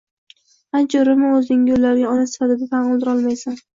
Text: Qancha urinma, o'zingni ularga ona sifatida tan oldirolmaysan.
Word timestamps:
Qancha 0.75 1.01
urinma, 1.03 1.29
o'zingni 1.41 1.75
ularga 1.75 2.09
ona 2.15 2.25
sifatida 2.33 2.69
tan 2.73 2.89
oldirolmaysan. 2.95 3.63